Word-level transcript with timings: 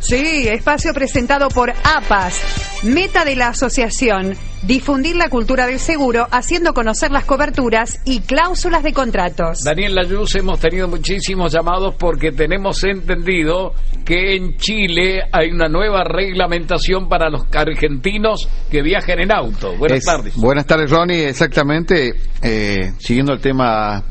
Sí, 0.00 0.48
espacio 0.48 0.92
presentado 0.94 1.48
por 1.48 1.70
APAS. 1.84 2.40
Meta 2.84 3.24
de 3.24 3.34
la 3.36 3.48
asociación, 3.48 4.36
difundir 4.62 5.16
la 5.16 5.28
cultura 5.28 5.66
del 5.66 5.78
seguro 5.80 6.28
haciendo 6.30 6.74
conocer 6.74 7.10
las 7.10 7.24
coberturas 7.24 8.00
y 8.04 8.20
cláusulas 8.20 8.82
de 8.82 8.92
contratos. 8.92 9.62
Daniel 9.64 9.94
Layuz, 9.94 10.34
hemos 10.36 10.60
tenido 10.60 10.86
muchísimos 10.88 11.52
llamados 11.52 11.94
porque 11.98 12.32
tenemos 12.32 12.82
entendido 12.84 13.72
que 14.04 14.36
en 14.36 14.56
Chile 14.58 15.20
hay 15.32 15.50
una 15.50 15.68
nueva 15.68 16.04
reglamentación 16.04 17.08
para 17.08 17.28
los 17.30 17.42
argentinos 17.52 18.48
que 18.70 18.82
viajan 18.82 19.20
en 19.20 19.32
auto. 19.32 19.76
Buenas 19.76 19.98
Es- 19.98 20.04
tardes. 20.04 20.36
Buenas 20.36 20.66
tardes, 20.66 20.90
Ronnie. 20.90 21.28
Exactamente, 21.28 22.12
eh, 22.42 22.92
siguiendo 22.98 23.32
el 23.32 23.40
tema 23.40 24.02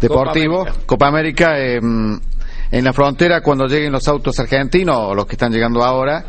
deportivo, 0.00 0.58
Copa 0.64 0.72
Copa 0.86 1.08
América. 1.08 1.52
América, 1.54 1.58
eh, 1.58 1.80
en 2.70 2.84
la 2.84 2.92
frontera, 2.92 3.40
cuando 3.42 3.66
lleguen 3.66 3.92
los 3.92 4.08
autos 4.08 4.38
argentinos, 4.38 4.96
o 4.98 5.14
los 5.14 5.26
que 5.26 5.32
están 5.34 5.52
llegando 5.52 5.82
ahora, 5.84 6.24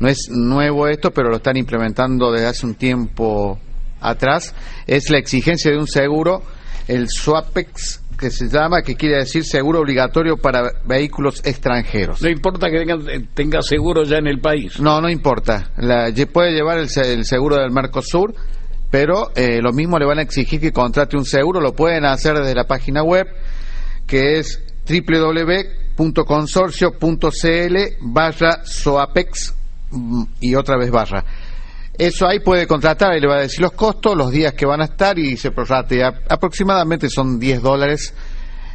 no 0.00 0.08
es 0.08 0.28
nuevo 0.30 0.88
esto, 0.88 1.10
pero 1.12 1.28
lo 1.30 1.36
están 1.36 1.56
implementando 1.56 2.32
desde 2.32 2.46
hace 2.46 2.66
un 2.66 2.74
tiempo 2.74 3.58
atrás, 4.00 4.54
es 4.86 5.10
la 5.10 5.18
exigencia 5.18 5.70
de 5.70 5.78
un 5.78 5.86
seguro, 5.86 6.42
el 6.88 7.08
SWAPEX, 7.08 8.00
que 8.18 8.30
se 8.30 8.48
llama, 8.48 8.82
que 8.82 8.94
quiere 8.94 9.16
decir 9.16 9.44
seguro 9.44 9.80
obligatorio 9.80 10.36
para 10.36 10.70
vehículos 10.84 11.40
extranjeros. 11.44 12.22
No 12.22 12.28
importa 12.28 12.70
que 12.70 12.78
tenga, 12.78 12.96
tenga 13.34 13.62
seguro 13.62 14.04
ya 14.04 14.18
en 14.18 14.26
el 14.28 14.40
país. 14.40 14.78
No, 14.78 15.00
no 15.00 15.08
importa. 15.10 15.70
La- 15.76 16.12
puede 16.32 16.52
llevar 16.52 16.78
el, 16.78 16.88
el 17.04 17.24
seguro 17.24 17.56
del 17.56 17.72
Mercosur, 17.72 18.34
pero 18.90 19.32
eh, 19.34 19.60
lo 19.60 19.72
mismo 19.72 19.98
le 19.98 20.06
van 20.06 20.18
a 20.20 20.22
exigir 20.22 20.60
que 20.60 20.72
contrate 20.72 21.16
un 21.16 21.24
seguro. 21.24 21.60
Lo 21.60 21.74
pueden 21.74 22.04
hacer 22.04 22.38
desde 22.38 22.54
la 22.54 22.64
página 22.64 23.02
web, 23.02 23.26
que 24.06 24.38
es 24.38 24.62
www.consorcio.cl 24.88 27.76
barra 28.00 28.64
SOAPEX 28.64 29.54
mm, 29.90 30.22
y 30.40 30.54
otra 30.54 30.76
vez 30.76 30.90
barra. 30.90 31.24
Eso 31.96 32.26
ahí 32.26 32.40
puede 32.40 32.66
contratar 32.66 33.16
y 33.16 33.20
le 33.20 33.28
va 33.28 33.36
a 33.36 33.42
decir 33.42 33.60
los 33.60 33.70
costos, 33.72 34.16
los 34.16 34.32
días 34.32 34.54
que 34.54 34.66
van 34.66 34.80
a 34.80 34.86
estar 34.86 35.16
y 35.18 35.36
se 35.36 35.52
prorratea. 35.52 36.22
Aproximadamente 36.28 37.08
son 37.08 37.38
10 37.38 37.62
dólares 37.62 38.12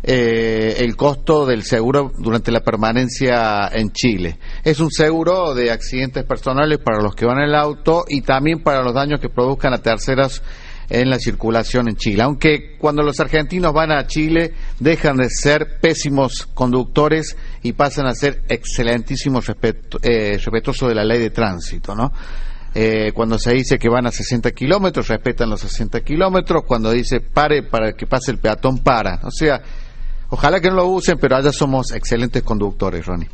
eh, 0.01 0.77
el 0.79 0.95
costo 0.95 1.45
del 1.45 1.63
seguro 1.63 2.13
durante 2.17 2.51
la 2.51 2.61
permanencia 2.61 3.69
en 3.73 3.91
Chile. 3.91 4.39
Es 4.63 4.79
un 4.79 4.91
seguro 4.91 5.53
de 5.53 5.71
accidentes 5.71 6.23
personales 6.23 6.79
para 6.79 7.01
los 7.01 7.15
que 7.15 7.25
van 7.25 7.39
en 7.39 7.49
el 7.49 7.55
auto 7.55 8.05
y 8.07 8.21
también 8.21 8.63
para 8.63 8.81
los 8.81 8.93
daños 8.93 9.19
que 9.19 9.27
produzcan 9.27 9.73
a 9.73 9.79
terceras 9.79 10.41
en 10.89 11.09
la 11.09 11.19
circulación 11.19 11.87
en 11.87 11.95
Chile. 11.95 12.23
Aunque 12.23 12.75
cuando 12.77 13.03
los 13.03 13.19
argentinos 13.19 13.73
van 13.73 13.91
a 13.91 14.07
Chile 14.07 14.53
dejan 14.79 15.17
de 15.17 15.29
ser 15.29 15.79
pésimos 15.79 16.47
conductores 16.53 17.37
y 17.61 17.73
pasan 17.73 18.07
a 18.07 18.13
ser 18.15 18.41
excelentísimos 18.49 19.47
respeto- 19.47 19.99
eh, 20.01 20.33
respetuosos 20.37 20.89
de 20.89 20.95
la 20.95 21.03
ley 21.03 21.19
de 21.19 21.29
tránsito, 21.29 21.95
¿no? 21.95 22.11
Eh, 22.73 23.11
cuando 23.15 23.39
se 23.39 23.51
dice 23.53 23.79
que 23.79 23.89
van 23.89 24.05
a 24.05 24.11
60 24.11 24.51
kilómetros, 24.51 25.07
respetan 25.07 25.49
los 25.49 25.61
60 25.61 26.01
kilómetros. 26.01 26.63
Cuando 26.67 26.91
dice 26.91 27.19
pare 27.21 27.63
para 27.63 27.93
que 27.93 28.05
pase 28.05 28.31
el 28.31 28.37
peatón, 28.37 28.79
para. 28.79 29.19
O 29.23 29.31
sea, 29.31 29.59
ojalá 30.29 30.59
que 30.59 30.69
no 30.69 30.75
lo 30.75 30.87
usen, 30.87 31.17
pero 31.19 31.35
allá 31.35 31.51
somos 31.51 31.91
excelentes 31.91 32.43
conductores, 32.43 33.05
Ronnie. 33.05 33.27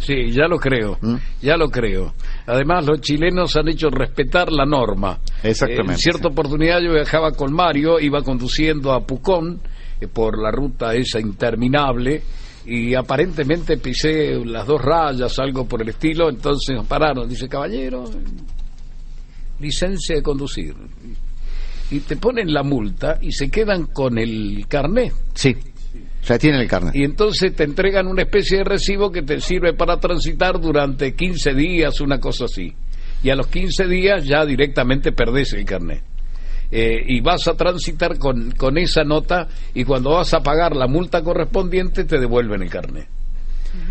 Sí, 0.00 0.30
ya 0.32 0.46
lo 0.48 0.58
creo, 0.58 0.98
¿Mm? 1.00 1.14
ya 1.40 1.56
lo 1.56 1.68
creo. 1.70 2.12
Además, 2.46 2.84
los 2.86 3.00
chilenos 3.00 3.56
han 3.56 3.68
hecho 3.68 3.88
respetar 3.88 4.52
la 4.52 4.66
norma. 4.66 5.18
Exactamente, 5.42 5.92
Eh, 5.92 5.94
en 5.94 5.98
cierta 5.98 6.20
sí. 6.22 6.32
oportunidad 6.32 6.80
yo 6.82 6.92
viajaba 6.92 7.30
con 7.32 7.52
Mario, 7.54 7.98
iba 8.00 8.20
conduciendo 8.22 8.92
a 8.92 9.00
Pucón 9.06 9.60
eh, 10.00 10.06
por 10.08 10.38
la 10.38 10.50
ruta 10.50 10.94
esa 10.94 11.20
interminable 11.20 12.22
y 12.66 12.94
aparentemente 12.94 13.78
pisé 13.78 14.44
las 14.44 14.66
dos 14.66 14.80
rayas, 14.82 15.38
algo 15.38 15.66
por 15.66 15.80
el 15.82 15.88
estilo, 15.90 16.28
entonces 16.28 16.74
nos 16.76 16.86
pararon. 16.86 17.28
Dice, 17.28 17.48
caballero, 17.48 18.04
licencia 19.60 20.16
de 20.16 20.22
conducir. 20.22 20.74
Y 21.90 22.00
te 22.00 22.16
ponen 22.16 22.52
la 22.52 22.62
multa 22.62 23.18
y 23.20 23.32
se 23.32 23.50
quedan 23.50 23.86
con 23.86 24.18
el 24.18 24.64
carnet. 24.68 25.12
Sí, 25.34 25.54
ya 26.26 26.38
tienen 26.38 26.60
el 26.60 26.68
carnet. 26.68 26.94
Y 26.94 27.04
entonces 27.04 27.54
te 27.54 27.64
entregan 27.64 28.06
una 28.06 28.22
especie 28.22 28.58
de 28.58 28.64
recibo 28.64 29.10
que 29.10 29.22
te 29.22 29.40
sirve 29.40 29.74
para 29.74 29.98
transitar 29.98 30.60
durante 30.60 31.14
15 31.14 31.54
días, 31.54 32.00
una 32.00 32.18
cosa 32.18 32.46
así. 32.46 32.72
Y 33.22 33.30
a 33.30 33.36
los 33.36 33.46
15 33.48 33.86
días 33.86 34.24
ya 34.24 34.44
directamente 34.44 35.12
perdés 35.12 35.52
el 35.52 35.64
carnet. 35.64 36.02
Eh, 36.70 37.04
y 37.06 37.20
vas 37.20 37.46
a 37.46 37.54
transitar 37.54 38.18
con, 38.18 38.50
con 38.52 38.78
esa 38.78 39.04
nota 39.04 39.46
y 39.74 39.84
cuando 39.84 40.10
vas 40.10 40.34
a 40.34 40.40
pagar 40.40 40.74
la 40.74 40.88
multa 40.88 41.22
correspondiente 41.22 42.04
te 42.04 42.18
devuelven 42.18 42.62
el 42.62 42.70
carnet. 42.70 43.06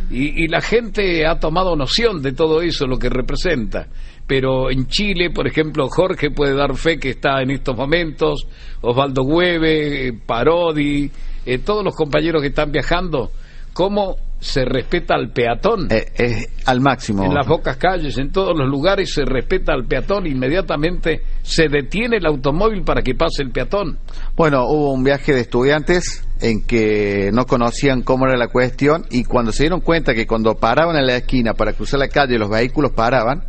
Y, 0.09 0.43
y 0.43 0.47
la 0.47 0.61
gente 0.61 1.25
ha 1.27 1.39
tomado 1.39 1.75
noción 1.75 2.21
de 2.21 2.31
todo 2.31 2.61
eso, 2.61 2.87
lo 2.87 2.97
que 2.97 3.09
representa. 3.09 3.87
Pero 4.25 4.71
en 4.71 4.87
Chile, 4.87 5.29
por 5.29 5.47
ejemplo, 5.47 5.87
Jorge 5.89 6.31
puede 6.31 6.55
dar 6.55 6.75
fe 6.75 6.97
que 6.97 7.09
está 7.09 7.41
en 7.41 7.51
estos 7.51 7.75
momentos, 7.75 8.47
Osvaldo 8.81 9.23
Hueve, 9.23 10.07
eh, 10.07 10.13
Parodi, 10.13 11.11
eh, 11.45 11.59
todos 11.59 11.83
los 11.83 11.95
compañeros 11.95 12.41
que 12.41 12.49
están 12.49 12.71
viajando, 12.71 13.31
cómo 13.73 14.17
se 14.43 14.65
respeta 14.65 15.15
al 15.15 15.31
peatón. 15.31 15.87
Eh, 15.89 16.05
eh, 16.17 16.47
al 16.65 16.81
máximo. 16.81 17.23
En 17.23 17.33
las 17.33 17.47
pocas 17.47 17.77
calles, 17.77 18.17
en 18.17 18.31
todos 18.31 18.57
los 18.57 18.67
lugares 18.67 19.13
se 19.13 19.23
respeta 19.23 19.73
al 19.73 19.85
peatón, 19.85 20.27
inmediatamente 20.27 21.21
se 21.41 21.69
detiene 21.69 22.17
el 22.17 22.25
automóvil 22.25 22.83
para 22.83 23.01
que 23.01 23.15
pase 23.15 23.41
el 23.41 23.51
peatón. 23.51 23.97
Bueno, 24.35 24.65
hubo 24.65 24.91
un 24.91 25.03
viaje 25.03 25.33
de 25.33 25.41
estudiantes 25.41 26.27
en 26.41 26.65
que 26.65 27.31
no 27.33 27.45
conocían 27.45 28.01
cómo 28.01 28.25
era 28.25 28.35
la 28.35 28.49
cuestión 28.49 29.05
y 29.09 29.23
cuando 29.23 29.53
se 29.53 29.63
dieron 29.63 29.79
cuenta 29.79 30.13
que 30.13 30.27
cuando 30.27 30.55
paraban 30.55 30.97
en 30.97 31.07
la 31.07 31.15
esquina 31.15 31.53
para 31.53 31.71
cruzar 31.71 32.01
la 32.01 32.09
calle 32.09 32.37
los 32.37 32.49
vehículos 32.49 32.91
paraban, 32.91 33.45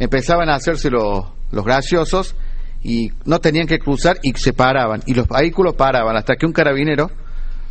empezaban 0.00 0.48
a 0.48 0.56
hacerse 0.56 0.90
los, 0.90 1.26
los 1.52 1.64
graciosos 1.64 2.34
y 2.82 3.10
no 3.24 3.38
tenían 3.40 3.66
que 3.66 3.78
cruzar 3.78 4.18
y 4.22 4.32
se 4.34 4.52
paraban 4.52 5.02
y 5.06 5.14
los 5.14 5.26
vehículos 5.28 5.74
paraban 5.74 6.16
hasta 6.16 6.36
que 6.36 6.46
un 6.46 6.52
carabinero 6.52 7.10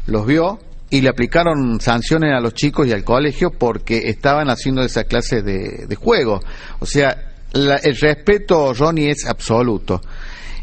los 0.06 0.26
vio 0.26 0.60
y 0.90 1.02
le 1.02 1.10
aplicaron 1.10 1.80
sanciones 1.82 2.34
a 2.34 2.40
los 2.40 2.54
chicos 2.54 2.88
y 2.88 2.94
al 2.94 3.04
colegio 3.04 3.52
porque 3.52 4.10
estaban 4.10 4.50
haciendo 4.50 4.82
esa 4.84 5.04
clase 5.04 5.42
de, 5.42 5.86
de 5.88 5.96
juego. 5.96 6.40
O 6.80 6.86
sea, 6.86 7.34
la- 7.54 7.76
el 7.78 7.96
respeto, 7.98 8.74
Ronnie, 8.74 9.10
es 9.10 9.26
absoluto. 9.26 10.02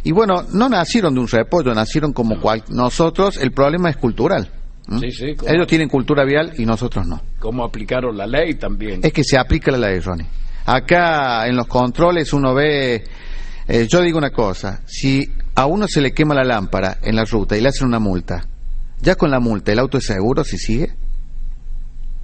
Y 0.02 0.12
bueno, 0.12 0.44
no 0.52 0.68
nacieron 0.68 1.14
de 1.14 1.20
un 1.20 1.28
repollo, 1.28 1.74
nacieron 1.74 2.12
como 2.12 2.40
cual 2.40 2.62
nosotros. 2.68 3.36
El 3.38 3.52
problema 3.52 3.90
es 3.90 3.96
cultural. 3.96 4.50
Ellos 5.46 5.66
tienen 5.66 5.88
cultura 5.88 6.24
vial 6.24 6.52
y 6.58 6.66
nosotros 6.66 7.06
no. 7.06 7.20
Cómo 7.38 7.64
aplicaron 7.64 8.16
la 8.16 8.26
ley 8.26 8.54
también. 8.54 9.00
Es 9.02 9.12
que 9.14 9.24
se 9.24 9.38
aplica 9.38 9.70
la 9.72 9.78
ley, 9.78 10.00
Ronnie. 10.00 10.26
Acá 10.66 11.46
en 11.46 11.56
los 11.56 11.66
controles 11.66 12.32
uno 12.32 12.54
ve, 12.54 13.04
eh, 13.68 13.86
yo 13.88 14.00
digo 14.02 14.18
una 14.18 14.30
cosa, 14.30 14.82
si 14.86 15.30
a 15.54 15.66
uno 15.66 15.86
se 15.88 16.00
le 16.00 16.12
quema 16.12 16.34
la 16.34 16.44
lámpara 16.44 16.98
en 17.02 17.16
la 17.16 17.24
ruta 17.24 17.56
y 17.56 17.60
le 17.60 17.68
hacen 17.68 17.86
una 17.86 17.98
multa, 17.98 18.46
ya 19.00 19.14
con 19.16 19.30
la 19.30 19.40
multa 19.40 19.72
el 19.72 19.78
auto 19.78 19.98
es 19.98 20.04
seguro 20.06 20.44
si 20.44 20.58
sigue? 20.58 20.94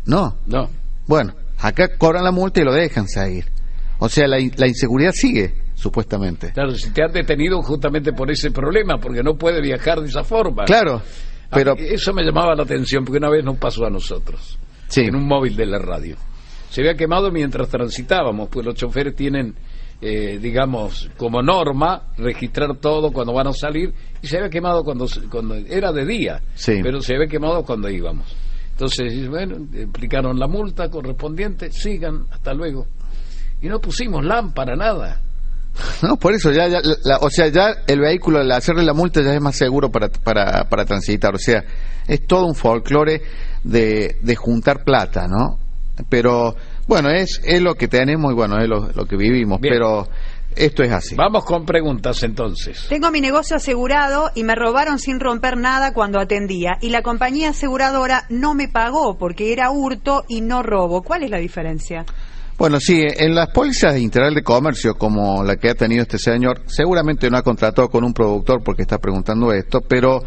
No. 0.06 0.36
No. 0.46 0.68
Bueno, 1.06 1.34
acá 1.58 1.96
cobran 1.96 2.24
la 2.24 2.32
multa 2.32 2.60
y 2.60 2.64
lo 2.64 2.72
dejan 2.72 3.08
seguir. 3.08 3.46
O 3.98 4.08
sea, 4.08 4.26
la, 4.26 4.38
la 4.56 4.66
inseguridad 4.66 5.12
sigue, 5.12 5.54
supuestamente. 5.74 6.52
Claro, 6.52 6.74
si 6.74 6.90
te 6.90 7.02
han 7.02 7.12
detenido 7.12 7.60
justamente 7.62 8.12
por 8.12 8.30
ese 8.30 8.50
problema, 8.50 8.98
porque 8.98 9.22
no 9.22 9.34
puede 9.36 9.60
viajar 9.60 10.00
de 10.00 10.08
esa 10.08 10.24
forma. 10.24 10.64
Claro, 10.64 11.02
pero 11.50 11.74
eso 11.76 12.12
me 12.14 12.22
llamaba 12.24 12.54
la 12.54 12.62
atención, 12.62 13.04
porque 13.04 13.18
una 13.18 13.28
vez 13.28 13.44
nos 13.44 13.58
pasó 13.58 13.84
a 13.84 13.90
nosotros, 13.90 14.58
Sí. 14.88 15.02
en 15.02 15.16
un 15.16 15.26
móvil 15.26 15.54
de 15.56 15.66
la 15.66 15.78
radio. 15.78 16.16
Se 16.70 16.80
había 16.80 16.94
quemado 16.94 17.30
mientras 17.30 17.68
transitábamos, 17.68 18.48
pues 18.48 18.65
los 18.65 18.74
choferes 18.74 19.15
tienen, 19.15 19.54
eh, 20.00 20.38
digamos, 20.41 21.10
como 21.16 21.42
norma, 21.42 22.02
registrar 22.16 22.76
todo 22.78 23.12
cuando 23.12 23.32
van 23.32 23.48
a 23.48 23.52
salir, 23.52 23.92
y 24.22 24.26
se 24.26 24.38
había 24.38 24.48
quemado 24.50 24.82
cuando, 24.84 25.06
cuando 25.30 25.54
era 25.54 25.92
de 25.92 26.04
día, 26.06 26.41
Sí. 26.54 26.80
pero 26.82 27.00
se 27.02 27.14
había 27.14 27.26
quemado 27.26 27.62
cuando 27.64 27.88
íbamos. 27.91 28.34
Entonces, 28.72 29.28
bueno, 29.28 29.56
aplicaron 29.88 30.38
la 30.38 30.47
multa 30.48 30.88
correspondiente, 30.88 31.70
sigan, 31.70 32.24
hasta 32.30 32.54
luego. 32.54 32.86
Y 33.60 33.68
no 33.68 33.78
pusimos 33.78 34.24
lámpara, 34.24 34.74
nada. 34.74 35.20
No, 36.03 36.16
por 36.16 36.32
eso 36.34 36.50
ya, 36.50 36.66
ya 36.66 36.80
la- 37.04 37.18
o 37.18 37.28
sea, 37.30 37.48
ya 37.48 37.68
el 37.86 38.00
vehículo 38.00 38.38
al 38.41 38.50
hacerle 38.53 38.82
la 38.82 38.94
multa 38.94 39.20
ya 39.22 39.34
es 39.34 39.41
más 39.41 39.54
seguro 39.54 39.91
para, 39.91 40.08
para, 40.08 40.64
para 40.68 40.84
transitar. 40.84 41.34
O 41.34 41.38
sea, 41.38 41.62
es 42.08 42.26
todo 42.26 42.46
un 42.46 42.54
folclore 42.54 43.22
de, 43.62 44.16
de 44.20 44.36
juntar 44.36 44.82
plata, 44.82 45.28
¿no? 45.28 45.58
Pero 46.08 46.56
bueno, 46.91 47.09
es, 47.10 47.41
es 47.45 47.63
lo 47.63 47.75
que 47.77 47.89
tenemos 47.89 48.33
y 48.33 48.34
bueno, 48.34 48.59
es 48.59 48.69
lo, 48.69 48.91
lo 48.95 49.07
que 49.07 49.16
vivimos. 49.16 49.60
Bien. 49.60 49.72
Pero 49.75 50.09
Esto 50.57 50.83
es 50.83 50.91
así. 50.91 51.15
Vamos 51.15 51.45
con 51.45 51.65
preguntas 51.65 52.22
entonces. 52.25 52.87
Tengo 52.89 53.10
mi 53.13 53.21
negocio 53.21 53.54
asegurado 53.57 54.31
y 54.34 54.42
me 54.42 54.57
robaron 54.57 54.98
sin 54.98 55.21
romper 55.21 55.57
nada 55.57 55.92
cuando 55.95 56.19
atendía 56.19 56.72
y 56.81 56.91
la 56.91 57.03
compañía 57.03 57.51
aseguradora 57.51 58.25
no 58.28 58.54
me 58.54 58.66
pagó 58.66 59.16
porque 59.16 59.53
era 59.53 59.71
hurto 59.71 60.25
y 60.28 60.41
no 60.41 60.65
robo. 60.65 61.03
¿Cuál 61.03 61.22
es 61.22 61.31
la 61.31 61.39
diferencia? 61.39 62.04
Bueno, 62.59 62.81
sí, 62.81 63.01
en 63.01 63.34
las 63.37 63.51
pólizas 63.51 63.95
de 63.95 64.01
integral 64.01 64.34
de 64.34 64.42
comercio, 64.42 64.97
como 64.97 65.45
la 65.45 65.54
que 65.57 65.71
ha 65.71 65.75
tenido 65.77 66.03
este 66.03 66.19
señor, 66.19 66.63
seguramente 66.66 67.31
no 67.31 67.39
ha 67.39 67.42
contratado 67.42 67.89
con 67.89 68.03
un 68.04 68.13
productor 68.13 68.63
porque 68.65 68.83
está 68.83 68.98
preguntando 68.98 69.53
esto, 69.53 69.81
pero 69.81 70.21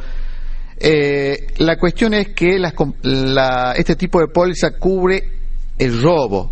eh, 0.79 1.47
la 1.57 1.77
cuestión 1.77 2.13
es 2.13 2.29
que 2.29 2.57
las 2.59 2.73
com- 2.73 2.93
la- 3.03 3.73
este 3.77 3.95
tipo 3.95 4.19
de 4.19 4.27
póliza 4.27 4.71
cubre 4.71 5.42
el 5.83 6.01
robo, 6.01 6.51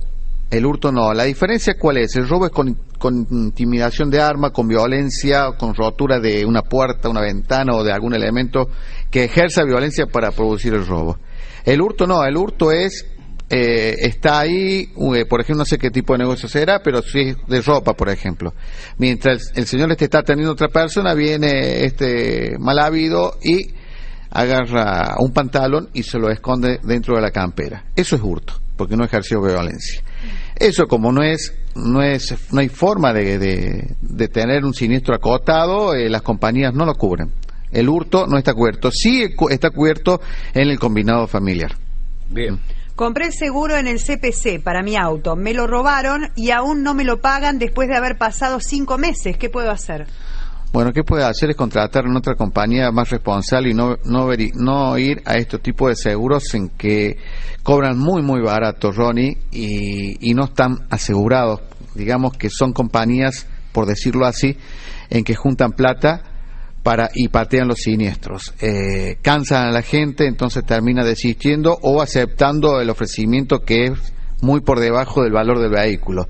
el 0.50 0.66
hurto 0.66 0.92
no. 0.92 1.14
La 1.14 1.24
diferencia 1.24 1.76
cuál 1.80 1.98
es? 1.98 2.16
El 2.16 2.28
robo 2.28 2.46
es 2.46 2.52
con, 2.52 3.28
intimidación 3.32 4.10
de 4.10 4.22
arma, 4.22 4.52
con 4.52 4.68
violencia, 4.68 5.52
con 5.58 5.74
rotura 5.74 6.20
de 6.20 6.46
una 6.46 6.62
puerta, 6.62 7.10
una 7.10 7.22
ventana 7.22 7.74
o 7.74 7.84
de 7.84 7.92
algún 7.92 8.14
elemento 8.14 8.70
que 9.10 9.24
ejerza 9.24 9.64
violencia 9.64 10.06
para 10.08 10.32
producir 10.32 10.74
el 10.74 10.86
robo. 10.86 11.18
El 11.64 11.82
hurto 11.82 12.06
no, 12.06 12.24
el 12.24 12.36
hurto 12.36 12.72
es 12.72 13.06
eh, 13.50 13.96
está 14.08 14.40
ahí, 14.40 14.90
eh, 15.16 15.26
por 15.26 15.42
ejemplo, 15.42 15.58
no 15.60 15.66
sé 15.66 15.78
qué 15.78 15.92
tipo 15.92 16.14
de 16.14 16.20
negocio 16.20 16.48
será, 16.48 16.82
pero 16.82 17.02
sí 17.02 17.20
es 17.20 17.38
de 17.48 17.62
ropa, 17.62 17.94
por 17.94 18.10
ejemplo. 18.10 18.54
Mientras 18.98 19.52
el, 19.52 19.60
el 19.60 19.66
señor 19.68 19.92
este 19.92 20.06
está 20.06 20.24
teniendo 20.24 20.54
otra 20.54 20.70
persona, 20.70 21.14
viene 21.14 21.84
este 21.86 22.58
mal 22.60 22.80
habido 22.80 23.38
y 23.44 23.74
agarra 24.32 25.16
un 25.20 25.34
pantalón 25.34 25.90
y 25.94 26.04
se 26.04 26.18
lo 26.18 26.30
esconde 26.30 26.80
dentro 26.84 27.16
de 27.16 27.22
la 27.22 27.32
campera. 27.32 27.86
Eso 27.96 28.16
es 28.16 28.22
hurto, 28.22 28.54
porque 28.82 28.98
no 28.98 29.04
ejerció 29.06 29.42
violencia. 29.42 30.02
Eso 30.56 30.88
como 30.88 31.12
no 31.12 31.22
es 31.24 31.54
no 31.76 32.02
es 32.02 32.36
no 32.52 32.60
hay 32.62 32.70
forma 32.70 33.14
de, 33.14 33.38
de- 33.38 33.96
de 34.02 34.28
tener 34.28 34.66
un 34.66 34.74
siniestro 34.74 35.14
acotado, 35.16 35.94
eh, 35.94 36.10
las 36.10 36.22
compañías 36.24 36.74
no 36.74 36.86
lo 36.86 36.96
cubren. 36.96 37.32
El 37.72 37.88
hurto 37.90 38.26
no 38.28 38.38
está 38.38 38.54
cubierto, 38.54 38.90
sí 38.92 39.34
cu- 39.36 39.50
está 39.50 39.70
cubierto 39.70 40.20
en 40.54 40.68
el 40.70 40.80
combinado 40.80 41.28
familiar. 41.28 41.76
Bien. 42.30 42.60
Compré 42.96 43.28
el 43.28 43.34
seguro 43.34 43.78
en 43.78 43.88
el 43.88 44.00
CPC 44.00 44.62
para 44.64 44.84
mi 44.84 44.96
auto. 44.96 45.36
Me 45.36 45.54
lo 45.54 45.66
robaron 45.68 46.30
y 46.36 46.52
aún 46.52 46.84
no 46.84 46.94
me 46.94 47.04
lo 47.04 47.22
pagan 47.22 47.58
después 47.60 47.88
de 47.88 47.96
haber 47.96 48.18
pasado 48.18 48.60
cinco 48.60 48.98
meses. 48.98 49.38
¿Qué 49.38 49.50
puedo 49.50 49.72
hacer? 49.72 50.08
Bueno, 50.72 50.94
¿qué 50.94 51.04
puede 51.04 51.26
hacer? 51.26 51.50
Es 51.50 51.58
contratar 51.58 52.06
en 52.06 52.16
otra 52.16 52.36
compañía 52.36 52.92
más 52.92 53.10
responsable 53.10 53.72
y 53.72 53.74
no, 53.74 53.98
no, 54.06 54.30
veri- 54.30 54.54
no 54.54 54.98
ir 54.98 55.22
a 55.26 55.36
estos 55.36 55.62
tipos 55.62 55.90
de 55.90 55.96
seguros 55.96 56.54
en 56.54 56.70
que 56.70 57.18
cobran 57.62 57.98
muy, 58.00 58.22
muy 58.22 58.42
barato, 58.42 58.92
Ronnie, 58.92 59.38
y, 59.52 60.30
y 60.30 60.34
no 60.34 60.46
están 60.46 60.88
asegurados. 60.90 61.60
Digamos 61.94 62.38
que 62.38 62.50
son 62.50 62.72
compañías, 62.72 63.48
por 63.74 63.86
decirlo 63.86 64.26
así, 64.26 64.56
en 65.10 65.26
que 65.26 65.36
juntan 65.36 65.74
plata 65.74 66.24
para 66.84 67.10
y 67.14 67.28
patean 67.28 67.68
los 67.68 67.80
siniestros. 67.80 68.54
Eh, 68.62 69.18
cansan 69.22 69.68
a 69.68 69.72
la 69.72 69.82
gente, 69.82 70.26
entonces 70.26 70.64
termina 70.66 71.04
desistiendo 71.04 71.78
o 71.82 72.02
aceptando 72.02 72.80
el 72.80 72.90
ofrecimiento 72.90 73.60
que 73.60 73.88
es 73.88 74.14
muy 74.42 74.62
por 74.62 74.80
debajo 74.80 75.22
del 75.22 75.34
valor 75.34 75.60
del 75.60 75.70
vehículo 75.70 76.30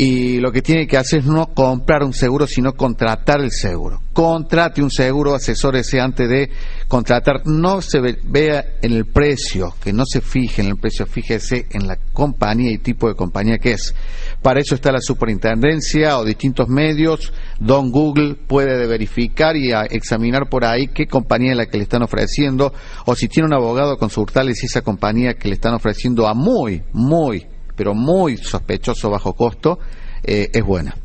y 0.00 0.38
lo 0.38 0.52
que 0.52 0.62
tiene 0.62 0.86
que 0.86 0.96
hacer 0.96 1.18
es 1.18 1.26
no 1.26 1.48
comprar 1.48 2.04
un 2.04 2.12
seguro, 2.12 2.46
sino 2.46 2.74
contratar 2.74 3.40
el 3.40 3.50
seguro. 3.50 4.00
Contrate 4.12 4.80
un 4.80 4.92
seguro, 4.92 5.34
asesórese 5.34 6.00
antes 6.00 6.28
de 6.28 6.50
contratar. 6.86 7.44
No 7.46 7.82
se 7.82 7.98
ve- 7.98 8.18
vea 8.22 8.64
en 8.80 8.92
el 8.92 9.06
precio, 9.06 9.74
que 9.82 9.92
no 9.92 10.04
se 10.06 10.20
fije 10.20 10.62
en 10.62 10.68
el 10.68 10.76
precio, 10.76 11.04
fíjese 11.04 11.66
en 11.70 11.88
la 11.88 11.96
compañía 12.12 12.70
y 12.70 12.78
tipo 12.78 13.08
de 13.08 13.16
compañía 13.16 13.58
que 13.58 13.72
es. 13.72 13.92
Para 14.40 14.60
eso 14.60 14.76
está 14.76 14.92
la 14.92 15.00
superintendencia 15.00 16.16
o 16.20 16.24
distintos 16.24 16.68
medios. 16.68 17.32
Don 17.58 17.90
Google 17.90 18.36
puede 18.36 18.86
verificar 18.86 19.56
y 19.56 19.72
examinar 19.90 20.48
por 20.48 20.64
ahí 20.64 20.86
qué 20.94 21.08
compañía 21.08 21.50
es 21.50 21.56
la 21.56 21.66
que 21.66 21.76
le 21.76 21.82
están 21.82 22.04
ofreciendo, 22.04 22.72
o 23.04 23.16
si 23.16 23.26
tiene 23.26 23.48
un 23.48 23.54
abogado, 23.54 23.96
consultarle 23.98 24.54
si 24.54 24.66
esa 24.66 24.82
compañía 24.82 25.34
que 25.34 25.48
le 25.48 25.54
están 25.54 25.74
ofreciendo 25.74 26.28
a 26.28 26.34
muy, 26.34 26.84
muy 26.92 27.48
pero 27.78 27.94
muy 27.94 28.36
sospechoso 28.36 29.08
bajo 29.08 29.34
costo, 29.34 29.78
eh, 30.24 30.50
es 30.52 30.64
buena. 30.64 30.96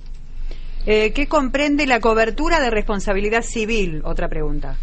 Eh, 0.87 1.13
¿Qué 1.13 1.27
comprende 1.27 1.85
la 1.85 1.99
cobertura 1.99 2.59
de 2.59 2.71
responsabilidad 2.71 3.43
civil? 3.43 4.01
Otra 4.03 4.27
pregunta. 4.27 4.75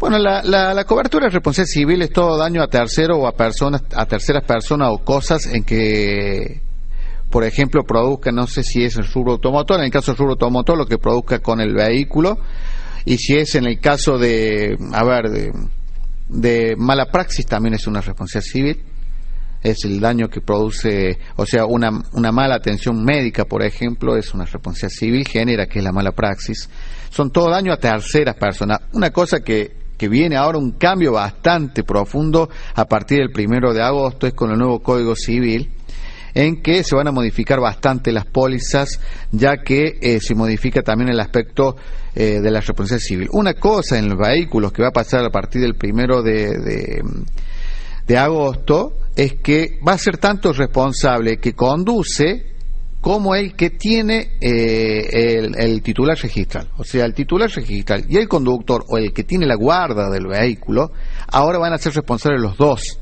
Bueno, 0.00 0.18
la, 0.18 0.42
la, 0.42 0.74
la 0.74 0.84
cobertura 0.84 1.26
de 1.26 1.30
responsabilidad 1.30 1.72
civil 1.72 2.02
es 2.02 2.10
todo 2.10 2.36
daño 2.36 2.60
a 2.60 2.66
tercero 2.66 3.18
o 3.18 3.28
a 3.28 3.32
personas, 3.32 3.84
a 3.94 4.04
terceras 4.04 4.44
personas 4.44 4.88
o 4.90 4.98
cosas 4.98 5.46
en 5.46 5.62
que, 5.62 6.60
por 7.30 7.44
ejemplo, 7.44 7.84
produzca, 7.84 8.32
no 8.32 8.48
sé 8.48 8.64
si 8.64 8.82
es 8.82 8.96
el 8.96 9.06
rubro 9.06 9.34
automotor, 9.34 9.78
en 9.78 9.84
el 9.84 9.92
caso 9.92 10.10
del 10.10 10.18
rubro 10.18 10.32
automotor, 10.32 10.76
lo 10.76 10.86
que 10.86 10.98
produzca 10.98 11.38
con 11.38 11.60
el 11.60 11.72
vehículo, 11.72 12.38
y 13.04 13.18
si 13.18 13.36
es 13.36 13.54
en 13.54 13.64
el 13.66 13.78
caso 13.78 14.18
de, 14.18 14.76
a 14.92 15.04
ver, 15.04 15.30
de, 15.30 15.52
de 16.28 16.74
mala 16.76 17.06
praxis, 17.06 17.46
también 17.46 17.74
es 17.74 17.86
una 17.86 18.00
responsabilidad 18.00 18.52
civil. 18.52 18.91
Es 19.62 19.84
el 19.84 20.00
daño 20.00 20.28
que 20.28 20.40
produce, 20.40 21.18
o 21.36 21.46
sea, 21.46 21.66
una, 21.66 21.90
una 22.12 22.32
mala 22.32 22.56
atención 22.56 23.04
médica, 23.04 23.44
por 23.44 23.62
ejemplo, 23.62 24.16
es 24.16 24.34
una 24.34 24.44
responsabilidad 24.44 24.98
civil, 24.98 25.28
genera 25.28 25.66
que 25.66 25.78
es 25.78 25.84
la 25.84 25.92
mala 25.92 26.12
praxis. 26.12 26.68
Son 27.10 27.30
todo 27.30 27.50
daño 27.50 27.72
a 27.72 27.76
terceras 27.76 28.34
personas. 28.36 28.80
Una 28.92 29.10
cosa 29.10 29.40
que, 29.40 29.72
que 29.96 30.08
viene 30.08 30.36
ahora, 30.36 30.58
un 30.58 30.72
cambio 30.72 31.12
bastante 31.12 31.84
profundo 31.84 32.48
a 32.74 32.84
partir 32.86 33.18
del 33.18 33.30
primero 33.30 33.72
de 33.72 33.82
agosto, 33.82 34.26
es 34.26 34.34
con 34.34 34.50
el 34.50 34.58
nuevo 34.58 34.80
Código 34.80 35.14
Civil, 35.14 35.70
en 36.34 36.62
que 36.62 36.82
se 36.82 36.96
van 36.96 37.08
a 37.08 37.12
modificar 37.12 37.60
bastante 37.60 38.10
las 38.10 38.24
pólizas, 38.24 39.00
ya 39.30 39.58
que 39.58 39.98
eh, 40.00 40.18
se 40.20 40.34
modifica 40.34 40.82
también 40.82 41.10
el 41.10 41.20
aspecto 41.20 41.76
eh, 42.14 42.40
de 42.40 42.50
la 42.50 42.60
responsabilidad 42.60 43.06
civil. 43.06 43.28
Una 43.32 43.54
cosa 43.54 43.98
en 43.98 44.08
los 44.08 44.18
vehículos 44.18 44.72
que 44.72 44.82
va 44.82 44.88
a 44.88 44.92
pasar 44.92 45.24
a 45.24 45.30
partir 45.30 45.60
del 45.60 45.74
primero 45.74 46.22
de, 46.22 46.58
de, 46.58 47.02
de 48.06 48.18
agosto 48.18 48.94
es 49.16 49.34
que 49.34 49.78
va 49.86 49.92
a 49.92 49.98
ser 49.98 50.18
tanto 50.18 50.50
el 50.50 50.56
responsable 50.56 51.38
que 51.38 51.54
conduce 51.54 52.52
como 53.02 53.34
el 53.34 53.54
que 53.54 53.70
tiene 53.70 54.36
eh, 54.40 55.50
el, 55.56 55.82
titular 55.82 56.16
registral. 56.16 56.68
O 56.78 56.84
sea, 56.84 57.04
el 57.04 57.14
titular 57.14 57.50
registral 57.50 58.04
y 58.08 58.16
el 58.16 58.28
conductor 58.28 58.84
o 58.88 58.96
el 58.96 59.12
que 59.12 59.24
tiene 59.24 59.44
la 59.44 59.56
guarda 59.56 60.08
del 60.08 60.28
vehículo, 60.28 60.92
ahora 61.26 61.58
van 61.58 61.72
a 61.72 61.78
ser 61.78 61.92
responsables 61.94 62.40
los 62.40 62.56
dos. 62.56 63.00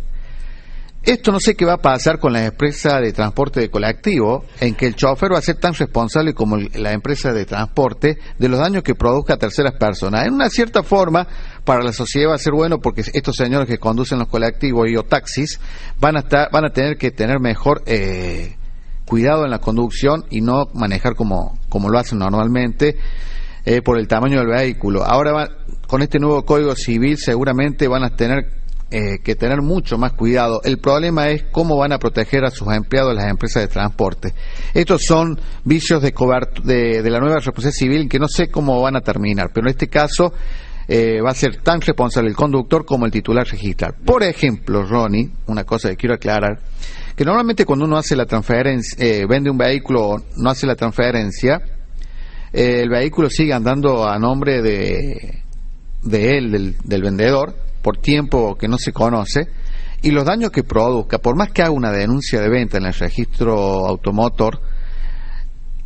Esto 1.02 1.32
no 1.32 1.40
sé 1.40 1.54
qué 1.54 1.64
va 1.64 1.74
a 1.74 1.82
pasar 1.82 2.18
con 2.18 2.32
la 2.32 2.44
empresa 2.44 3.00
de 3.00 3.12
transporte 3.12 3.60
de 3.60 3.70
colectivo, 3.70 4.44
en 4.60 4.74
que 4.74 4.86
el 4.86 4.94
chofer 4.94 5.32
va 5.32 5.38
a 5.38 5.42
ser 5.42 5.56
tan 5.56 5.72
responsable 5.72 6.34
como 6.34 6.58
la 6.58 6.92
empresa 6.92 7.32
de 7.32 7.46
transporte 7.46 8.18
de 8.38 8.48
los 8.48 8.58
daños 8.58 8.82
que 8.82 8.94
produzca 8.94 9.34
a 9.34 9.38
terceras 9.38 9.74
personas. 9.74 10.26
En 10.26 10.34
una 10.34 10.50
cierta 10.50 10.82
forma, 10.82 11.26
para 11.64 11.82
la 11.82 11.92
sociedad 11.92 12.30
va 12.30 12.34
a 12.34 12.38
ser 12.38 12.52
bueno 12.52 12.78
porque 12.80 13.02
estos 13.12 13.36
señores 13.36 13.68
que 13.68 13.78
conducen 13.78 14.18
los 14.18 14.28
colectivos 14.28 14.88
y 14.88 14.96
o 14.96 15.02
taxis 15.04 15.60
van 16.00 16.16
a 16.16 16.20
estar, 16.20 16.50
van 16.50 16.64
a 16.64 16.70
tener 16.70 16.96
que 16.96 17.10
tener 17.10 17.40
mejor 17.40 17.82
eh, 17.86 18.56
cuidado 19.04 19.44
en 19.44 19.50
la 19.50 19.58
conducción 19.58 20.24
y 20.30 20.40
no 20.40 20.68
manejar 20.74 21.14
como, 21.14 21.58
como 21.68 21.88
lo 21.88 21.98
hacen 21.98 22.18
normalmente 22.18 22.96
eh, 23.64 23.82
por 23.82 23.98
el 23.98 24.08
tamaño 24.08 24.38
del 24.38 24.48
vehículo. 24.48 25.04
Ahora 25.04 25.32
va- 25.32 25.48
con 25.86 26.02
este 26.02 26.18
nuevo 26.18 26.44
código 26.44 26.74
civil 26.76 27.18
seguramente 27.18 27.88
van 27.88 28.04
a 28.04 28.10
tener 28.16 28.60
eh, 28.92 29.18
que 29.22 29.36
tener 29.36 29.60
mucho 29.62 29.98
más 29.98 30.12
cuidado. 30.14 30.60
El 30.64 30.78
problema 30.78 31.28
es 31.28 31.44
cómo 31.52 31.76
van 31.76 31.92
a 31.92 31.98
proteger 31.98 32.44
a 32.44 32.50
sus 32.50 32.68
empleados 32.72 33.14
las 33.14 33.30
empresas 33.30 33.62
de 33.62 33.68
transporte. 33.68 34.34
Estos 34.74 35.04
son 35.04 35.38
vicios 35.64 36.02
de, 36.02 36.12
de, 36.64 37.02
de 37.02 37.10
la 37.10 37.20
nueva 37.20 37.36
responsabilidad 37.36 37.76
civil 37.78 38.08
que 38.08 38.18
no 38.18 38.26
sé 38.28 38.48
cómo 38.48 38.80
van 38.82 38.96
a 38.96 39.00
terminar, 39.00 39.50
pero 39.52 39.66
en 39.68 39.70
este 39.72 39.88
caso 39.88 40.32
eh, 40.92 41.20
va 41.20 41.30
a 41.30 41.34
ser 41.34 41.58
tan 41.58 41.80
responsable 41.80 42.30
el 42.30 42.34
conductor 42.34 42.84
como 42.84 43.06
el 43.06 43.12
titular 43.12 43.46
registral. 43.46 43.94
Por 44.04 44.24
ejemplo, 44.24 44.82
Ronnie, 44.82 45.30
una 45.46 45.62
cosa 45.62 45.88
que 45.88 45.96
quiero 45.96 46.16
aclarar, 46.16 46.58
que 47.14 47.24
normalmente 47.24 47.64
cuando 47.64 47.84
uno 47.84 47.96
hace 47.96 48.16
la 48.16 48.26
transferencia, 48.26 48.96
eh, 48.98 49.24
vende 49.24 49.50
un 49.50 49.56
vehículo 49.56 50.08
o 50.08 50.22
no 50.36 50.50
hace 50.50 50.66
la 50.66 50.74
transferencia, 50.74 51.62
eh, 52.52 52.80
el 52.82 52.90
vehículo 52.90 53.30
sigue 53.30 53.52
andando 53.52 54.04
a 54.04 54.18
nombre 54.18 54.62
de, 54.62 55.44
de 56.02 56.36
él, 56.36 56.50
del, 56.50 56.76
del 56.82 57.02
vendedor, 57.02 57.54
por 57.82 57.98
tiempo 57.98 58.56
que 58.56 58.66
no 58.66 58.76
se 58.76 58.92
conoce, 58.92 59.46
y 60.02 60.10
los 60.10 60.24
daños 60.24 60.50
que 60.50 60.64
produzca, 60.64 61.18
por 61.18 61.36
más 61.36 61.52
que 61.52 61.62
haga 61.62 61.70
una 61.70 61.92
denuncia 61.92 62.40
de 62.40 62.48
venta 62.48 62.78
en 62.78 62.86
el 62.86 62.94
registro 62.94 63.86
automotor, 63.86 64.60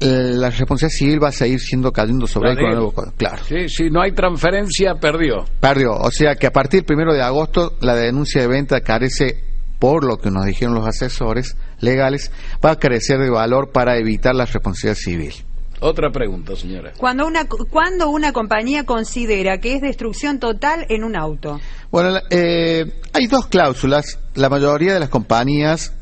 la 0.00 0.50
responsabilidad 0.50 0.96
civil 0.98 1.22
va 1.22 1.28
a 1.28 1.32
seguir 1.32 1.60
siendo 1.60 1.92
cayendo 1.92 2.26
sobre 2.26 2.50
él 2.50 2.56
con 2.56 2.66
el 2.66 2.74
nuevo 2.74 2.92
código. 2.92 3.14
Claro. 3.16 3.42
Sí, 3.48 3.68
si 3.68 3.90
no 3.90 4.02
hay 4.02 4.12
transferencia, 4.12 4.94
perdió. 4.96 5.44
Perdió. 5.60 5.92
O 5.92 6.10
sea 6.10 6.34
que 6.34 6.46
a 6.46 6.52
partir 6.52 6.80
del 6.80 6.84
primero 6.86 7.12
de 7.14 7.22
agosto 7.22 7.74
la 7.80 7.94
denuncia 7.94 8.40
de 8.42 8.48
venta 8.48 8.80
carece, 8.80 9.42
por 9.78 10.04
lo 10.04 10.18
que 10.18 10.30
nos 10.30 10.44
dijeron 10.46 10.74
los 10.74 10.86
asesores 10.86 11.56
legales, 11.80 12.30
va 12.64 12.72
a 12.72 12.76
carecer 12.78 13.18
de 13.18 13.30
valor 13.30 13.70
para 13.72 13.96
evitar 13.98 14.34
la 14.34 14.46
responsabilidad 14.46 14.96
civil. 14.96 15.32
Otra 15.80 16.10
pregunta, 16.10 16.56
señora. 16.56 16.92
Cuando 16.96 17.26
una, 17.26 17.46
cuando 17.46 18.08
una 18.08 18.32
compañía 18.32 18.84
considera 18.84 19.58
que 19.58 19.74
es 19.74 19.82
destrucción 19.82 20.38
total 20.38 20.86
en 20.88 21.04
un 21.04 21.14
auto. 21.14 21.60
Bueno, 21.90 22.10
la- 22.10 22.22
eh, 22.30 22.86
hay 23.12 23.26
dos 23.26 23.46
cláusulas. 23.48 24.18
La 24.34 24.48
mayoría 24.48 24.94
de 24.94 25.00
las 25.00 25.08
compañías 25.10 25.92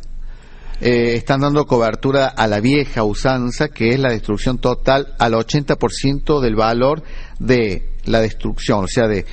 eh, 0.84 1.14
están 1.14 1.42
dando 1.42 1.64
cobertura 1.64 2.26
a 2.26 2.48
la 2.48 2.58
vieja 2.58 3.04
usanza, 3.04 3.68
que 3.68 3.90
es 3.90 4.00
la 4.00 4.10
destrucción 4.10 4.58
total 4.58 5.14
al 5.20 5.34
80% 5.34 6.40
del 6.40 6.56
valor 6.56 7.04
de 7.38 7.92
la 8.06 8.20
destrucción, 8.20 8.82
o 8.82 8.88
sea, 8.88 9.06
de, 9.06 9.24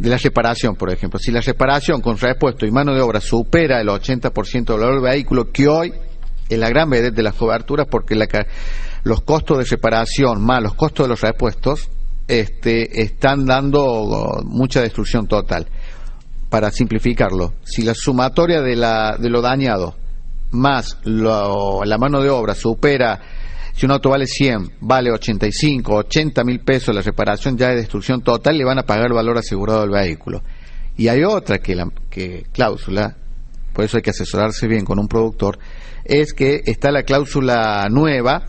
la 0.00 0.16
reparación, 0.16 0.74
por 0.74 0.90
ejemplo. 0.92 1.20
Si 1.20 1.30
la 1.30 1.40
reparación 1.40 2.00
con 2.00 2.18
repuesto 2.18 2.66
y 2.66 2.72
mano 2.72 2.94
de 2.94 3.00
obra 3.00 3.20
supera 3.20 3.80
el 3.80 3.86
80% 3.86 4.64
del 4.64 4.80
valor 4.80 4.94
del 4.94 5.12
vehículo, 5.12 5.52
que 5.52 5.68
hoy 5.68 5.92
es 6.48 6.58
la 6.58 6.68
gran 6.68 6.90
vedette 6.90 7.14
de 7.14 7.22
las 7.22 7.34
coberturas, 7.34 7.86
porque 7.88 8.16
la, 8.16 8.26
los 9.04 9.20
costos 9.20 9.58
de 9.58 9.64
reparación 9.66 10.44
más 10.44 10.60
los 10.60 10.74
costos 10.74 11.06
de 11.06 11.10
los 11.10 11.20
repuestos 11.20 11.90
este, 12.26 13.02
están 13.02 13.46
dando 13.46 13.84
oh, 13.84 14.42
mucha 14.42 14.82
destrucción 14.82 15.28
total. 15.28 15.68
Para 16.50 16.72
simplificarlo, 16.72 17.52
si 17.62 17.82
la 17.82 17.94
sumatoria 17.94 18.62
de, 18.62 18.74
la, 18.74 19.16
de 19.16 19.30
lo 19.30 19.42
dañado 19.42 19.94
más 20.50 20.98
lo- 21.04 21.84
la 21.84 21.98
mano 21.98 22.20
de 22.20 22.30
obra 22.30 22.54
supera, 22.54 23.20
si 23.74 23.86
un 23.86 23.92
auto 23.92 24.10
vale 24.10 24.26
100, 24.26 24.72
vale 24.80 25.10
85, 25.12 25.94
80 25.94 26.44
mil 26.44 26.60
pesos 26.60 26.94
la 26.94 27.02
reparación 27.02 27.56
ya 27.56 27.68
de 27.68 27.76
destrucción 27.76 28.22
total, 28.22 28.58
le 28.58 28.64
van 28.64 28.78
a 28.78 28.82
pagar 28.84 29.06
el 29.06 29.12
valor 29.12 29.38
asegurado 29.38 29.82
del 29.82 29.90
vehículo. 29.90 30.42
Y 30.96 31.08
hay 31.08 31.22
otra 31.22 31.58
que, 31.58 31.76
la, 31.76 31.88
que 32.10 32.44
cláusula, 32.52 33.16
por 33.72 33.84
eso 33.84 33.96
hay 33.98 34.02
que 34.02 34.10
asesorarse 34.10 34.66
bien 34.66 34.84
con 34.84 34.98
un 34.98 35.06
productor, 35.06 35.58
es 36.04 36.32
que 36.32 36.62
está 36.66 36.90
la 36.90 37.04
cláusula 37.04 37.86
nueva, 37.90 38.42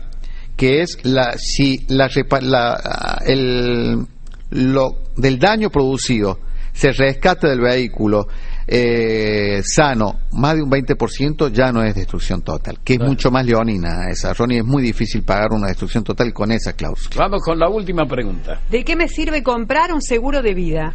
que 0.56 0.82
es 0.82 0.98
la 1.04 1.36
si 1.38 1.84
la, 1.88 2.08
la- 2.40 3.22
el 3.24 4.06
lo 4.50 4.96
del 5.16 5.38
daño 5.38 5.70
producido 5.70 6.40
se 6.72 6.90
rescata 6.92 7.48
del 7.48 7.60
vehículo 7.60 8.26
eh, 8.72 9.62
sano 9.64 10.20
más 10.32 10.54
de 10.54 10.62
un 10.62 10.70
20% 10.70 11.50
ya 11.50 11.72
no 11.72 11.82
es 11.82 11.92
destrucción 11.92 12.40
total, 12.42 12.78
que 12.84 12.92
es 12.92 12.98
Claro. 12.98 13.10
mucho 13.10 13.30
más 13.32 13.44
leonina 13.44 14.08
esa. 14.08 14.32
Ronnie, 14.32 14.58
es 14.58 14.64
muy 14.64 14.80
difícil 14.82 15.24
pagar 15.24 15.48
una 15.50 15.66
destrucción 15.66 16.04
total 16.04 16.32
con 16.32 16.52
esa 16.52 16.74
cláusula. 16.74 17.16
Vamos 17.16 17.42
con 17.42 17.58
la 17.58 17.68
última 17.68 18.06
pregunta. 18.06 18.60
¿De 18.70 18.84
qué 18.84 18.94
me 18.94 19.08
sirve 19.08 19.42
comprar 19.42 19.92
un 19.92 20.00
seguro 20.00 20.40
de 20.40 20.54
vida? 20.54 20.94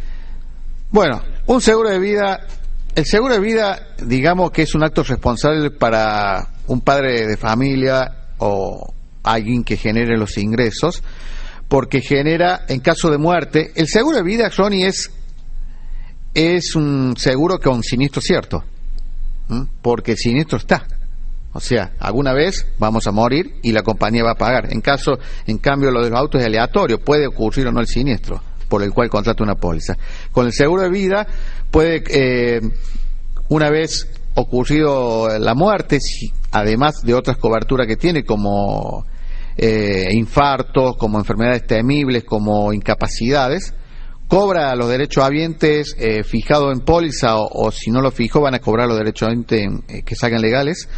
Bueno, 0.90 1.20
un 1.46 1.60
seguro 1.60 1.90
de 1.90 1.98
vida, 1.98 2.46
el 2.94 3.04
seguro 3.04 3.34
de 3.34 3.40
vida, 3.40 3.88
digamos 4.02 4.52
que 4.52 4.62
es 4.62 4.74
un 4.74 4.82
acto 4.82 5.02
responsable 5.02 5.70
para 5.70 6.48
un 6.68 6.80
padre 6.80 7.26
de 7.26 7.36
familia 7.36 8.10
o 8.38 8.90
alguien 9.22 9.64
que 9.64 9.76
genere 9.76 10.16
los 10.16 10.38
ingresos, 10.38 11.02
porque 11.68 12.00
genera, 12.00 12.64
en 12.68 12.80
caso 12.80 13.10
de 13.10 13.18
muerte, 13.18 13.72
el 13.74 13.86
seguro 13.88 14.16
de 14.16 14.22
vida, 14.22 14.48
Ronnie, 14.48 14.86
es, 14.86 15.10
es 16.36 16.76
un 16.76 17.14
seguro 17.16 17.58
con 17.58 17.82
siniestro 17.82 18.20
cierto, 18.20 18.62
porque 19.80 20.12
el 20.12 20.18
siniestro 20.18 20.58
está. 20.58 20.86
O 21.54 21.60
sea, 21.60 21.92
alguna 21.98 22.34
vez 22.34 22.66
vamos 22.78 23.06
a 23.06 23.10
morir 23.10 23.54
y 23.62 23.72
la 23.72 23.82
compañía 23.82 24.22
va 24.22 24.32
a 24.32 24.36
pagar. 24.36 24.70
En 24.70 24.82
caso, 24.82 25.18
en 25.46 25.56
cambio, 25.56 25.90
lo 25.90 26.04
de 26.04 26.10
los 26.10 26.18
autos 26.18 26.42
es 26.42 26.46
aleatorio, 26.46 27.00
puede 27.00 27.26
ocurrir 27.26 27.66
o 27.68 27.72
no 27.72 27.80
el 27.80 27.86
siniestro 27.86 28.42
por 28.68 28.82
el 28.82 28.92
cual 28.92 29.08
contrata 29.08 29.42
una 29.42 29.54
póliza. 29.54 29.96
Con 30.30 30.44
el 30.44 30.52
seguro 30.52 30.82
de 30.82 30.90
vida 30.90 31.26
puede, 31.70 32.02
eh, 32.10 32.60
una 33.48 33.70
vez 33.70 34.06
ocurrido 34.34 35.38
la 35.38 35.54
muerte, 35.54 35.98
además 36.50 37.00
de 37.02 37.14
otras 37.14 37.38
coberturas 37.38 37.86
que 37.86 37.96
tiene 37.96 38.24
como 38.24 39.06
eh, 39.56 40.08
infartos, 40.12 40.96
como 40.98 41.18
enfermedades 41.18 41.66
temibles, 41.66 42.24
como 42.24 42.74
incapacidades, 42.74 43.72
cobra 44.28 44.74
los 44.74 44.88
derechos 44.88 45.24
habientes 45.24 45.94
eh, 45.98 46.22
fijados 46.24 46.72
en 46.72 46.80
póliza 46.84 47.36
o, 47.36 47.48
o 47.66 47.70
si 47.70 47.90
no 47.90 48.00
lo 48.00 48.10
fijó 48.10 48.40
van 48.40 48.54
a 48.54 48.58
cobrar 48.58 48.88
los 48.88 48.98
derechos 48.98 49.28
habientes 49.28 49.68
eh, 49.88 50.02
que 50.04 50.14
salgan 50.16 50.40
legales 50.42 50.88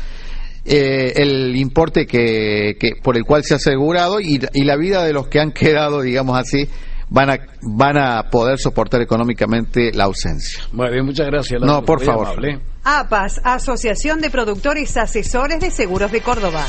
eh, 0.64 1.12
el 1.16 1.54
importe 1.56 2.06
que, 2.06 2.76
que 2.78 2.92
por 3.02 3.16
el 3.16 3.24
cual 3.24 3.44
se 3.44 3.54
ha 3.54 3.56
asegurado 3.58 4.20
y, 4.20 4.40
y 4.54 4.64
la 4.64 4.76
vida 4.76 5.04
de 5.04 5.12
los 5.12 5.28
que 5.28 5.40
han 5.40 5.52
quedado 5.52 6.00
digamos 6.00 6.38
así 6.38 6.68
van 7.10 7.30
a 7.30 7.38
van 7.62 7.96
a 7.96 8.30
poder 8.30 8.58
soportar 8.58 9.00
económicamente 9.02 9.92
la 9.92 10.04
ausencia 10.04 10.60
Muy 10.72 10.90
bien, 10.90 11.04
muchas 11.06 11.26
gracias. 11.26 11.60
No, 11.62 11.82
por 11.84 11.98
muy 11.98 12.06
favor. 12.06 12.26
amable. 12.28 12.60
APAS, 12.84 13.40
Asociación 13.44 14.20
de 14.20 14.30
Productores 14.30 14.96
Asesores 14.96 15.60
de 15.60 15.70
Seguros 15.70 16.12
de 16.12 16.20
Córdoba. 16.22 16.64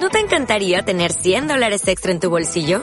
¿No 0.00 0.08
te 0.10 0.18
encantaría 0.18 0.82
tener 0.82 1.12
100 1.12 1.48
dólares 1.48 1.86
extra 1.86 2.10
en 2.12 2.20
tu 2.20 2.30
bolsillo? 2.30 2.82